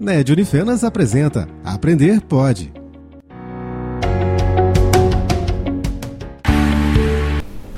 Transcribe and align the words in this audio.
NED 0.00 0.32
Unifenas 0.32 0.82
apresenta 0.82 1.46
Aprender 1.62 2.22
Pode. 2.22 2.72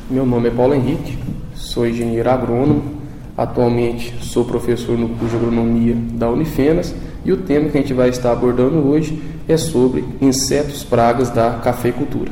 Meu 0.09 0.24
nome 0.24 0.46
é 0.46 0.53
Paulo 0.53 0.72
Henrique, 0.72 1.19
sou 1.53 1.85
engenheiro 1.85 2.30
agrônomo, 2.30 3.03
atualmente 3.37 4.24
sou 4.24 4.45
professor 4.45 4.97
no 4.97 5.08
curso 5.08 5.31
de 5.31 5.37
agronomia 5.37 5.97
da 6.13 6.31
Unifenas 6.31 6.95
e 7.24 7.33
o 7.33 7.38
tema 7.38 7.69
que 7.71 7.79
a 7.79 7.81
gente 7.81 7.93
vai 7.93 8.08
estar 8.11 8.31
abordando 8.31 8.77
hoje 8.87 9.21
é 9.49 9.57
sobre 9.57 10.04
insetos 10.21 10.85
pragas 10.85 11.29
da 11.29 11.59
cafeicultura. 11.59 12.31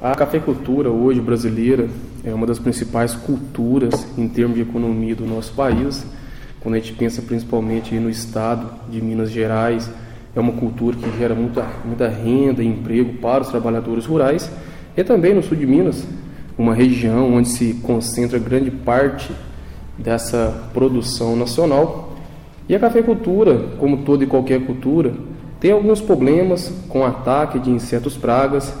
A 0.00 0.14
cafeicultura 0.14 0.88
hoje 0.88 1.20
brasileira 1.20 1.88
é 2.22 2.32
uma 2.32 2.46
das 2.46 2.60
principais 2.60 3.16
culturas 3.16 4.06
em 4.16 4.28
termos 4.28 4.54
de 4.54 4.62
economia 4.62 5.16
do 5.16 5.26
nosso 5.26 5.52
país 5.52 6.06
quando 6.60 6.74
a 6.74 6.78
gente 6.78 6.92
pensa 6.94 7.22
principalmente 7.22 7.94
no 7.94 8.10
estado 8.10 8.68
de 8.90 9.00
Minas 9.00 9.30
Gerais, 9.30 9.90
é 10.34 10.40
uma 10.40 10.52
cultura 10.52 10.96
que 10.96 11.18
gera 11.18 11.34
muita, 11.34 11.64
muita 11.84 12.08
renda 12.08 12.62
e 12.62 12.66
emprego 12.66 13.14
para 13.14 13.42
os 13.42 13.48
trabalhadores 13.48 14.04
rurais, 14.04 14.50
e 14.96 15.04
também 15.04 15.34
no 15.34 15.42
sul 15.42 15.56
de 15.56 15.66
Minas, 15.66 16.06
uma 16.58 16.74
região 16.74 17.34
onde 17.34 17.48
se 17.48 17.74
concentra 17.82 18.38
grande 18.38 18.70
parte 18.70 19.30
dessa 19.96 20.68
produção 20.72 21.36
nacional. 21.36 22.14
E 22.68 22.74
a 22.74 22.80
cafeicultura, 22.80 23.58
como 23.78 23.98
toda 23.98 24.24
e 24.24 24.26
qualquer 24.26 24.64
cultura, 24.66 25.14
tem 25.60 25.72
alguns 25.72 26.00
problemas 26.00 26.72
com 26.88 27.00
o 27.00 27.04
ataque 27.04 27.58
de 27.58 27.70
insetos 27.70 28.16
pragas, 28.16 28.74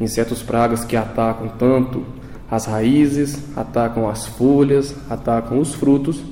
insetos 0.00 0.42
pragas 0.42 0.84
que 0.84 0.96
atacam 0.96 1.48
tanto 1.58 2.04
as 2.50 2.66
raízes, 2.66 3.38
atacam 3.56 4.08
as 4.08 4.26
folhas, 4.26 4.94
atacam 5.10 5.58
os 5.58 5.74
frutos 5.74 6.22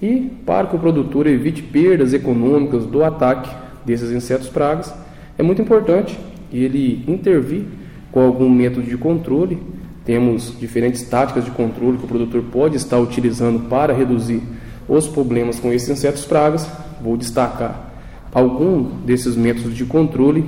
e 0.00 0.30
para 0.46 0.66
que 0.66 0.76
o 0.76 0.78
produtor 0.78 1.26
evite 1.26 1.62
perdas 1.62 2.12
econômicas 2.12 2.86
do 2.86 3.02
ataque 3.02 3.50
desses 3.84 4.10
insetos 4.10 4.48
pragas, 4.48 4.94
é 5.36 5.42
muito 5.42 5.60
importante 5.60 6.18
ele 6.52 7.04
intervir 7.06 7.64
com 8.12 8.20
algum 8.20 8.48
método 8.48 8.86
de 8.86 8.96
controle. 8.96 9.58
Temos 10.04 10.54
diferentes 10.58 11.02
táticas 11.02 11.44
de 11.44 11.50
controle 11.50 11.98
que 11.98 12.04
o 12.04 12.08
produtor 12.08 12.42
pode 12.50 12.76
estar 12.76 12.98
utilizando 12.98 13.68
para 13.68 13.92
reduzir 13.92 14.42
os 14.88 15.06
problemas 15.06 15.60
com 15.60 15.72
esses 15.72 15.88
insetos 15.88 16.24
pragas. 16.24 16.68
Vou 17.02 17.16
destacar 17.16 17.92
algum 18.32 18.84
desses 19.04 19.36
métodos 19.36 19.74
de 19.74 19.84
controle. 19.84 20.44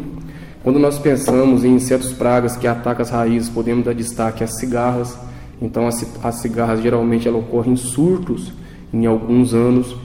Quando 0.63 0.79
nós 0.79 0.99
pensamos 0.99 1.65
em 1.65 1.75
insetos 1.75 2.13
pragas 2.13 2.57
que 2.57 2.67
atacam 2.67 3.03
as 3.03 3.11
raízes, 3.11 3.49
podemos 3.49 3.85
dar 3.85 3.95
destaque 3.95 4.45
às 4.45 4.59
cigarras. 4.59 5.19
Então, 5.61 5.87
as 5.87 6.35
cigarras 6.37 6.81
geralmente 6.81 7.29
ocorrem 7.29 7.73
em 7.73 7.77
surtos 7.77 8.53
em 8.93 9.07
alguns 9.07 9.55
anos. 9.55 9.97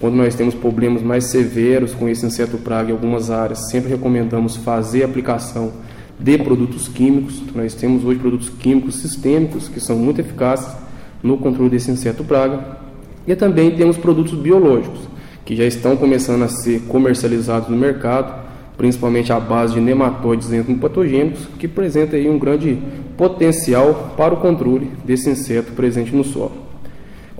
Quando 0.00 0.16
nós 0.16 0.34
temos 0.34 0.54
problemas 0.54 1.02
mais 1.02 1.24
severos 1.24 1.94
com 1.94 2.08
esse 2.08 2.26
inseto 2.26 2.58
praga 2.58 2.90
em 2.90 2.92
algumas 2.92 3.30
áreas, 3.30 3.70
sempre 3.70 3.90
recomendamos 3.90 4.56
fazer 4.56 5.04
aplicação 5.04 5.72
de 6.18 6.38
produtos 6.38 6.88
químicos. 6.88 7.42
Nós 7.54 7.74
temos 7.74 8.04
hoje 8.04 8.18
produtos 8.18 8.48
químicos 8.48 8.96
sistêmicos 8.96 9.68
que 9.68 9.80
são 9.80 9.96
muito 9.96 10.20
eficazes 10.20 10.68
no 11.22 11.38
controle 11.38 11.70
desse 11.70 11.90
inseto 11.90 12.24
praga. 12.24 12.78
E 13.26 13.34
também 13.34 13.70
temos 13.70 13.96
produtos 13.96 14.34
biológicos 14.34 15.00
que 15.44 15.54
já 15.54 15.64
estão 15.64 15.96
começando 15.96 16.42
a 16.42 16.48
ser 16.48 16.82
comercializados 16.82 17.68
no 17.68 17.76
mercado, 17.76 18.42
principalmente 18.76 19.32
à 19.32 19.38
base 19.38 19.74
de 19.74 19.80
nematóides 19.80 20.48
patogênicos, 20.80 21.46
que 21.58 21.66
apresentam 21.66 22.18
aí 22.18 22.28
um 22.28 22.38
grande 22.38 22.78
potencial 23.16 24.14
para 24.16 24.34
o 24.34 24.38
controle 24.38 24.90
desse 25.04 25.30
inseto 25.30 25.72
presente 25.72 26.14
no 26.14 26.24
solo. 26.24 26.63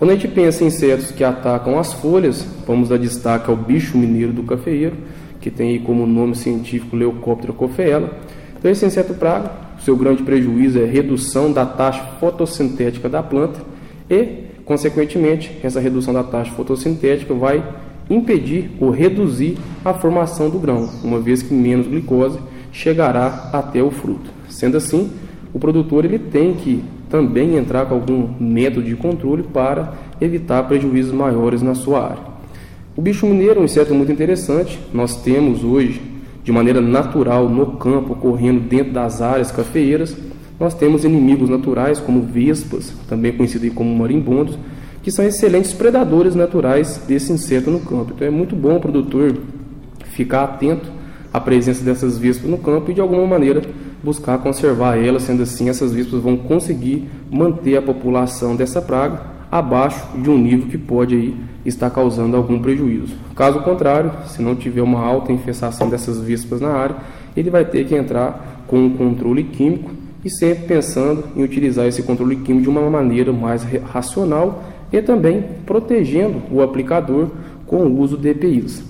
Quando 0.04 0.10
a 0.10 0.16
gente 0.16 0.28
pensa 0.28 0.62
em 0.62 0.66
insetos 0.66 1.10
que 1.12 1.24
atacam 1.24 1.78
as 1.78 1.94
folhas, 1.94 2.46
vamos 2.66 2.90
dar 2.90 2.98
destaque 2.98 3.48
ao 3.48 3.56
bicho 3.56 3.96
mineiro 3.96 4.34
do 4.34 4.42
cafeeiro, 4.42 4.98
que 5.40 5.50
tem 5.50 5.80
como 5.80 6.06
nome 6.06 6.34
científico 6.34 6.94
Leucóptera 6.94 7.54
cofeela. 7.54 8.12
Então, 8.58 8.70
esse 8.70 8.84
inseto 8.84 9.14
praga, 9.14 9.50
seu 9.82 9.96
grande 9.96 10.22
prejuízo 10.22 10.78
é 10.78 10.84
redução 10.84 11.50
da 11.50 11.64
taxa 11.64 12.04
fotossintética 12.20 13.08
da 13.08 13.22
planta 13.22 13.62
e, 14.10 14.44
consequentemente, 14.66 15.58
essa 15.62 15.80
redução 15.80 16.12
da 16.12 16.22
taxa 16.22 16.52
fotossintética 16.52 17.32
vai 17.32 17.64
impedir 18.10 18.72
ou 18.78 18.90
reduzir 18.90 19.56
a 19.82 19.94
formação 19.94 20.50
do 20.50 20.58
grão, 20.58 20.86
uma 21.02 21.18
vez 21.18 21.40
que 21.40 21.54
menos 21.54 21.86
glicose 21.86 22.38
chegará 22.70 23.48
até 23.54 23.82
o 23.82 23.90
fruto. 23.90 24.30
Sendo 24.50 24.76
assim, 24.76 25.10
o 25.54 25.58
produtor 25.58 26.04
ele 26.04 26.18
tem 26.18 26.52
que 26.52 26.84
também 27.14 27.56
entrar 27.56 27.86
com 27.86 27.94
algum 27.94 28.28
método 28.40 28.82
de 28.82 28.96
controle 28.96 29.44
para 29.44 29.94
evitar 30.20 30.64
prejuízos 30.64 31.12
maiores 31.12 31.62
na 31.62 31.72
sua 31.72 32.02
área. 32.06 32.34
O 32.96 33.00
bicho 33.00 33.24
mineiro 33.24 33.60
é 33.60 33.62
um 33.62 33.64
inseto 33.66 33.94
muito 33.94 34.10
interessante. 34.10 34.80
Nós 34.92 35.22
temos 35.22 35.62
hoje, 35.62 36.02
de 36.42 36.50
maneira 36.50 36.80
natural, 36.80 37.48
no 37.48 37.76
campo, 37.76 38.14
ocorrendo 38.14 38.58
dentro 38.58 38.92
das 38.92 39.22
áreas 39.22 39.52
cafeeiras, 39.52 40.16
nós 40.58 40.74
temos 40.74 41.04
inimigos 41.04 41.48
naturais 41.48 42.00
como 42.00 42.20
vespas, 42.20 42.92
também 43.08 43.30
conhecidos 43.30 43.72
como 43.74 43.94
marimbondos, 43.94 44.58
que 45.00 45.12
são 45.12 45.24
excelentes 45.24 45.72
predadores 45.72 46.34
naturais 46.34 47.00
desse 47.06 47.32
inseto 47.32 47.70
no 47.70 47.78
campo. 47.78 48.10
Então 48.12 48.26
é 48.26 48.30
muito 48.30 48.56
bom 48.56 48.74
o 48.74 48.80
produtor 48.80 49.36
ficar 50.06 50.42
atento 50.42 50.90
à 51.32 51.40
presença 51.40 51.84
dessas 51.84 52.18
vespas 52.18 52.50
no 52.50 52.58
campo 52.58 52.90
e 52.90 52.94
de 52.94 53.00
alguma 53.00 53.24
maneira 53.24 53.62
buscar 54.04 54.38
conservar 54.38 54.96
ela, 54.96 55.18
sendo 55.18 55.42
assim 55.42 55.68
essas 55.68 55.92
vespas 55.92 56.20
vão 56.20 56.36
conseguir 56.36 57.08
manter 57.30 57.76
a 57.76 57.82
população 57.82 58.54
dessa 58.54 58.82
praga 58.82 59.22
abaixo 59.50 60.06
de 60.18 60.28
um 60.28 60.36
nível 60.36 60.68
que 60.68 60.76
pode 60.76 61.14
aí 61.14 61.36
estar 61.64 61.88
causando 61.88 62.36
algum 62.36 62.60
prejuízo. 62.60 63.14
Caso 63.34 63.60
contrário, 63.62 64.12
se 64.26 64.42
não 64.42 64.54
tiver 64.54 64.82
uma 64.82 65.00
alta 65.00 65.32
infestação 65.32 65.88
dessas 65.88 66.20
vespas 66.20 66.60
na 66.60 66.70
área, 66.70 66.96
ele 67.36 67.50
vai 67.50 67.64
ter 67.64 67.84
que 67.86 67.94
entrar 67.94 68.64
com 68.66 68.78
um 68.78 68.90
controle 68.90 69.44
químico 69.44 69.90
e 70.24 70.30
sempre 70.30 70.66
pensando 70.66 71.24
em 71.36 71.42
utilizar 71.42 71.86
esse 71.86 72.02
controle 72.02 72.36
químico 72.36 72.64
de 72.64 72.68
uma 72.68 72.88
maneira 72.90 73.32
mais 73.32 73.62
racional 73.62 74.64
e 74.92 75.00
também 75.00 75.44
protegendo 75.64 76.42
o 76.50 76.62
aplicador 76.62 77.28
com 77.66 77.78
o 77.78 78.00
uso 78.00 78.16
de 78.16 78.30
EPIs. 78.30 78.84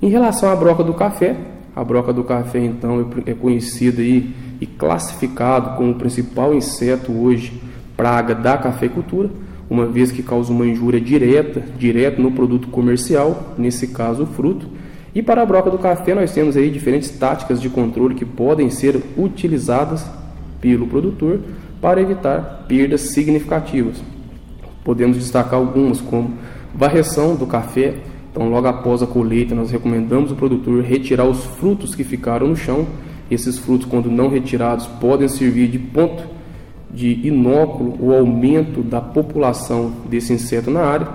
Em 0.00 0.08
relação 0.08 0.50
à 0.50 0.56
broca 0.56 0.82
do 0.82 0.94
café, 0.94 1.36
a 1.74 1.82
broca 1.82 2.12
do 2.12 2.22
café, 2.24 2.58
então, 2.58 3.08
é 3.26 3.34
conhecida 3.34 4.02
aí 4.02 4.30
e 4.60 4.66
classificado 4.66 5.76
como 5.76 5.92
o 5.92 5.94
principal 5.94 6.54
inseto 6.54 7.12
hoje 7.12 7.52
praga 7.96 8.34
da 8.34 8.56
cafeicultura, 8.56 9.30
uma 9.68 9.86
vez 9.86 10.12
que 10.12 10.22
causa 10.22 10.52
uma 10.52 10.66
injúria 10.66 11.00
direta, 11.00 11.62
direto 11.78 12.20
no 12.20 12.32
produto 12.32 12.68
comercial, 12.68 13.54
nesse 13.56 13.88
caso 13.88 14.24
o 14.24 14.26
fruto. 14.26 14.66
E 15.14 15.22
para 15.22 15.42
a 15.42 15.46
broca 15.46 15.70
do 15.70 15.78
café 15.78 16.14
nós 16.14 16.32
temos 16.32 16.56
aí 16.56 16.70
diferentes 16.70 17.10
táticas 17.10 17.60
de 17.60 17.68
controle 17.68 18.14
que 18.14 18.24
podem 18.24 18.70
ser 18.70 19.00
utilizadas 19.16 20.04
pelo 20.60 20.86
produtor 20.86 21.40
para 21.80 22.00
evitar 22.00 22.64
perdas 22.68 23.00
significativas. 23.00 24.02
Podemos 24.84 25.16
destacar 25.16 25.54
algumas 25.54 26.00
como 26.00 26.34
varreção 26.74 27.34
do 27.34 27.46
café, 27.46 27.94
então, 28.32 28.48
logo 28.48 28.66
após 28.66 29.02
a 29.02 29.06
colheita, 29.06 29.54
nós 29.54 29.70
recomendamos 29.70 30.32
o 30.32 30.34
produtor 30.34 30.82
retirar 30.82 31.26
os 31.26 31.44
frutos 31.44 31.94
que 31.94 32.02
ficaram 32.02 32.46
no 32.48 32.56
chão. 32.56 32.86
Esses 33.30 33.58
frutos, 33.58 33.86
quando 33.86 34.10
não 34.10 34.28
retirados, 34.28 34.86
podem 34.86 35.28
servir 35.28 35.68
de 35.68 35.78
ponto 35.78 36.24
de 36.90 37.26
inóculo 37.26 37.94
ou 38.00 38.14
aumento 38.14 38.82
da 38.82 39.02
população 39.02 39.92
desse 40.08 40.32
inseto 40.32 40.70
na 40.70 40.80
área. 40.80 41.08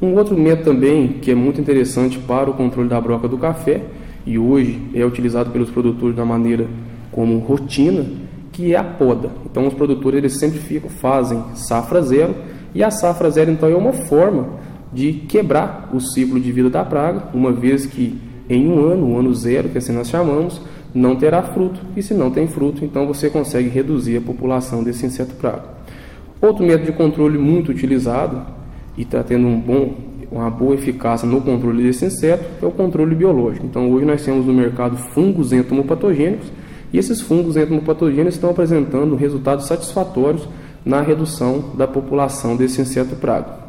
Um 0.00 0.14
outro 0.14 0.38
método 0.38 0.70
também 0.70 1.08
que 1.20 1.32
é 1.32 1.34
muito 1.34 1.60
interessante 1.60 2.16
para 2.18 2.48
o 2.48 2.54
controle 2.54 2.88
da 2.88 3.00
broca 3.00 3.26
do 3.26 3.36
café 3.36 3.82
e 4.24 4.38
hoje 4.38 4.80
é 4.94 5.04
utilizado 5.04 5.50
pelos 5.50 5.70
produtores 5.70 6.14
da 6.14 6.24
maneira 6.24 6.66
como 7.10 7.38
rotina, 7.38 8.06
que 8.52 8.72
é 8.72 8.76
a 8.76 8.84
poda. 8.84 9.30
Então 9.44 9.66
os 9.66 9.74
produtores 9.74 10.18
eles 10.18 10.38
sempre 10.38 10.60
ficam, 10.60 10.90
fazem 10.90 11.42
safra 11.54 12.02
zero 12.02 12.34
e 12.72 12.84
a 12.84 12.90
safra 12.90 13.30
zero 13.30 13.50
então 13.50 13.68
é 13.68 13.74
uma 13.74 13.92
forma 13.92 14.62
de 14.94 15.12
quebrar 15.12 15.90
o 15.92 16.00
ciclo 16.00 16.38
de 16.38 16.52
vida 16.52 16.70
da 16.70 16.84
praga, 16.84 17.24
uma 17.34 17.52
vez 17.52 17.84
que 17.84 18.16
em 18.48 18.68
um 18.68 18.86
ano, 18.86 19.08
o 19.08 19.18
ano 19.18 19.34
zero, 19.34 19.68
que 19.68 19.78
assim 19.78 19.92
nós 19.92 20.08
chamamos, 20.08 20.60
não 20.94 21.16
terá 21.16 21.42
fruto, 21.42 21.80
e 21.96 22.02
se 22.02 22.14
não 22.14 22.30
tem 22.30 22.46
fruto, 22.46 22.84
então 22.84 23.06
você 23.06 23.28
consegue 23.28 23.68
reduzir 23.68 24.16
a 24.16 24.20
população 24.20 24.84
desse 24.84 25.04
inseto 25.04 25.34
praga. 25.34 25.64
Outro 26.40 26.64
método 26.64 26.86
de 26.86 26.92
controle 26.92 27.38
muito 27.38 27.72
utilizado 27.72 28.42
e 28.96 29.02
está 29.02 29.22
tendo 29.22 29.46
um 29.46 29.58
bom, 29.58 29.94
uma 30.30 30.50
boa 30.50 30.74
eficácia 30.74 31.26
no 31.26 31.40
controle 31.40 31.82
desse 31.82 32.04
inseto 32.04 32.44
é 32.62 32.66
o 32.66 32.70
controle 32.70 33.14
biológico. 33.14 33.66
Então 33.66 33.90
hoje 33.90 34.04
nós 34.04 34.22
temos 34.22 34.46
no 34.46 34.52
mercado 34.52 34.96
fungos 34.96 35.52
entomopatogênicos 35.52 36.52
e 36.92 36.98
esses 36.98 37.20
fungos 37.20 37.56
entomopatogênicos 37.56 38.34
estão 38.34 38.50
apresentando 38.50 39.16
resultados 39.16 39.66
satisfatórios 39.66 40.46
na 40.84 41.00
redução 41.00 41.72
da 41.76 41.88
população 41.88 42.56
desse 42.56 42.80
inseto 42.80 43.16
praga. 43.16 43.63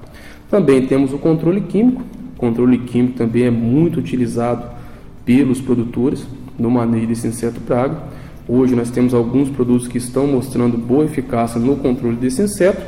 Também 0.50 0.86
temos 0.86 1.13
o 1.13 1.18
controle 1.18 1.62
químico. 1.62 2.03
O 2.36 2.39
controle 2.39 2.77
químico 2.80 3.18
também 3.18 3.44
é 3.44 3.51
muito 3.51 4.00
utilizado 4.00 4.65
pelos 5.25 5.59
produtores 5.59 6.25
no 6.57 6.69
manejo 6.69 7.07
desse 7.07 7.27
inseto 7.27 7.59
praga. 7.62 7.97
Hoje 8.47 8.75
nós 8.75 8.92
temos 8.92 9.13
alguns 9.13 9.50
produtos 9.50 9.88
que 9.88 9.97
estão 9.97 10.27
mostrando 10.27 10.77
boa 10.77 11.06
eficácia 11.06 11.59
no 11.59 11.75
controle 11.77 12.15
desse 12.15 12.44
inseto. 12.44 12.81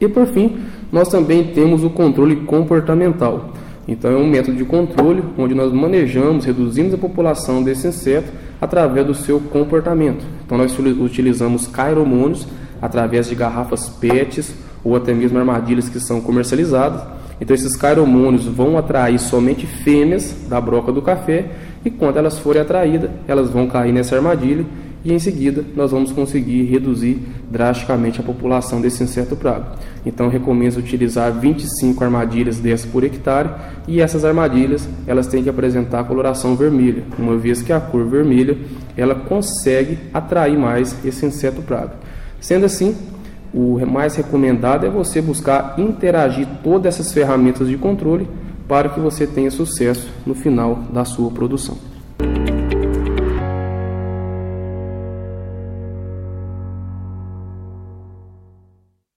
E 0.00 0.08
por 0.08 0.26
fim, 0.26 0.56
nós 0.90 1.08
também 1.08 1.48
temos 1.48 1.84
o 1.84 1.90
controle 1.90 2.36
comportamental. 2.36 3.52
Então 3.86 4.10
é 4.10 4.16
um 4.16 4.26
método 4.26 4.56
de 4.56 4.64
controle 4.64 5.22
onde 5.36 5.54
nós 5.54 5.72
manejamos, 5.72 6.44
reduzimos 6.44 6.94
a 6.94 6.98
população 6.98 7.62
desse 7.62 7.88
inseto 7.88 8.32
através 8.60 9.06
do 9.06 9.14
seu 9.14 9.40
comportamento. 9.40 10.24
Então 10.46 10.56
nós 10.56 10.74
utilizamos 10.78 11.66
cairomônios 11.66 12.46
através 12.80 13.28
de 13.28 13.34
garrafas 13.34 13.88
PETs 13.88 14.54
ou 14.84 14.96
até 14.96 15.12
mesmo 15.12 15.38
armadilhas 15.38 15.88
que 15.88 16.00
são 16.00 16.20
comercializadas. 16.20 17.02
Então 17.40 17.54
esses 17.54 17.76
cairomônios 17.76 18.44
vão 18.46 18.76
atrair 18.76 19.18
somente 19.18 19.66
fêmeas 19.66 20.34
da 20.48 20.60
broca 20.60 20.92
do 20.92 21.00
café 21.00 21.50
e 21.84 21.90
quando 21.90 22.18
elas 22.18 22.38
forem 22.38 22.60
atraídas, 22.60 23.10
elas 23.26 23.48
vão 23.48 23.66
cair 23.66 23.92
nessa 23.92 24.16
armadilha 24.16 24.64
e 25.02 25.12
em 25.12 25.18
seguida 25.18 25.64
nós 25.74 25.90
vamos 25.90 26.12
conseguir 26.12 26.64
reduzir 26.64 27.18
drasticamente 27.50 28.20
a 28.20 28.22
população 28.22 28.80
desse 28.80 29.02
inseto 29.02 29.34
praga. 29.34 29.66
Então 30.04 30.28
recomendo 30.28 30.76
utilizar 30.76 31.32
25 31.32 32.04
armadilhas 32.04 32.58
dessas 32.58 32.90
por 32.90 33.02
hectare 33.02 33.48
e 33.88 34.00
essas 34.00 34.24
armadilhas 34.24 34.86
elas 35.06 35.26
têm 35.26 35.42
que 35.42 35.48
apresentar 35.48 36.04
coloração 36.04 36.54
vermelha, 36.54 37.02
uma 37.18 37.36
vez 37.36 37.62
que 37.62 37.72
a 37.72 37.80
cor 37.80 38.04
vermelha 38.04 38.58
ela 38.96 39.14
consegue 39.14 39.98
atrair 40.12 40.58
mais 40.58 40.94
esse 41.04 41.24
inseto 41.24 41.62
praga. 41.62 41.92
Sendo 42.38 42.66
assim, 42.66 42.94
o 43.52 43.84
mais 43.86 44.14
recomendado 44.16 44.86
é 44.86 44.90
você 44.90 45.20
buscar 45.20 45.74
interagir 45.78 46.46
todas 46.62 46.94
essas 46.94 47.12
ferramentas 47.12 47.68
de 47.68 47.76
controle 47.76 48.28
para 48.68 48.88
que 48.88 49.00
você 49.00 49.26
tenha 49.26 49.50
sucesso 49.50 50.08
no 50.24 50.34
final 50.34 50.76
da 50.92 51.04
sua 51.04 51.30
produção. 51.30 51.89